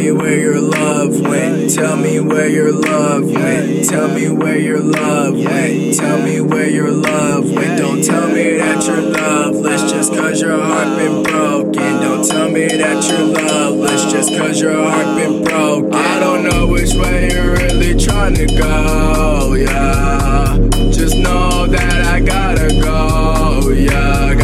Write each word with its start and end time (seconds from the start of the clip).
me 0.00 0.10
where 0.12 0.40
your 0.40 0.60
love 0.60 1.20
went. 1.20 1.74
Tell 1.74 1.96
me 1.96 2.20
where 2.20 2.48
your 2.48 2.72
love 2.72 3.30
went. 3.30 3.86
Tell 3.86 4.08
me 4.08 4.30
where 4.30 4.58
your 4.58 4.80
love 4.80 5.34
went. 5.34 5.94
Tell 5.96 6.22
me 6.22 6.40
where 6.40 6.70
your 6.70 6.90
love 6.90 7.50
went. 7.50 7.78
Don't 7.78 8.02
tell 8.02 8.28
me 8.28 8.56
that 8.56 8.86
you're 8.86 9.02
loveless 9.02 9.92
just 9.92 10.14
cause 10.14 10.40
your 10.40 10.58
heart 10.58 10.96
been 10.96 11.22
broken. 11.22 12.00
Don't 12.00 12.26
tell 12.26 12.48
me 12.48 12.66
that 12.66 13.06
you're 13.08 13.26
loveless 13.26 14.10
just 14.10 14.30
cause 14.38 14.58
your 14.60 14.82
heart 14.90 15.18
been 15.18 15.44
broken. 15.44 15.92
I 15.92 16.18
don't 16.18 16.44
know 16.44 16.66
which 16.66 16.94
way 16.94 17.28
you're 17.32 17.52
really 17.52 17.94
trying 18.02 18.34
to 18.36 18.46
go, 18.46 19.52
yeah. 19.52 20.56
Just 20.90 21.16
know 21.16 21.66
that 21.66 22.06
I 22.06 22.20
gotta 22.20 22.68
go, 22.80 23.68
yeah. 23.68 24.39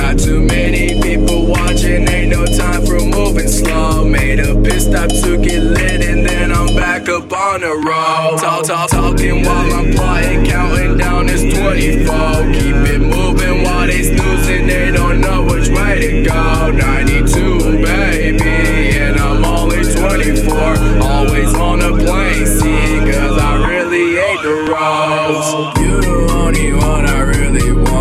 On 7.47 7.61
the 7.61 7.75
road. 7.89 8.39
Talk, 8.39 8.65
talk, 8.65 8.91
talking 8.91 9.45
while 9.45 9.73
I'm 9.73 9.93
plotting, 9.93 10.45
counting 10.47 10.99
down 10.99 11.27
this 11.27 11.43
24. 11.43 12.53
Keep 12.53 12.77
it 12.95 13.01
moving 13.01 13.63
while 13.63 13.87
they 13.87 14.03
snoozing, 14.03 14.67
they 14.67 14.91
don't 14.91 15.21
know 15.21 15.45
which 15.45 15.69
way 15.69 16.01
to 16.01 16.23
go. 16.25 16.71
92, 16.73 17.83
baby, 17.83 18.99
and 18.99 19.17
I'm 19.19 19.45
only 19.45 19.85
24. 19.85 20.55
Always 21.03 21.55
on 21.55 21.79
the 21.79 21.93
plane 22.05 22.47
seat, 22.47 23.13
cause 23.13 23.39
I 23.39 23.53
really 23.71 24.17
hate 24.21 24.43
the 24.43 24.57
roads. 24.73 25.81
You 25.81 26.01
the 26.01 26.33
only 26.33 26.73
one 26.73 27.07
I 27.07 27.21
really 27.21 27.73
want. 27.73 27.96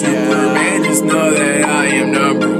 Superman, 0.00 0.82
just 0.84 1.04
know 1.04 1.30
that 1.30 1.62
I 1.62 1.84
am 1.88 2.10
number 2.10 2.59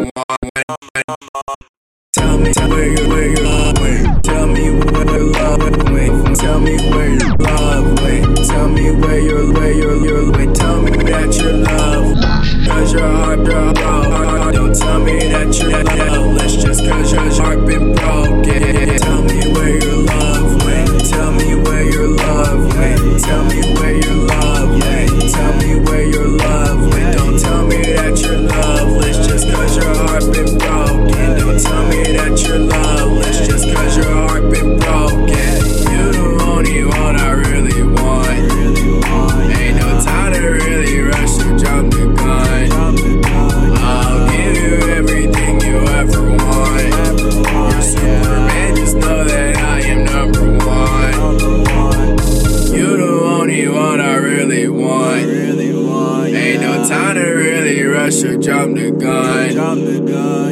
or 58.24 58.36
jump 58.38 58.76
the 58.76 58.90
gun. 58.90 59.56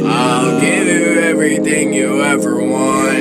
I'll 0.06 0.60
give 0.60 0.86
you 0.86 1.20
everything 1.20 1.92
you 1.92 2.22
ever 2.22 2.62
want. 2.62 3.17